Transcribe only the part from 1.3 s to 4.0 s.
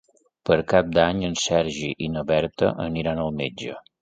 Sergi i na Berta aniran al metge.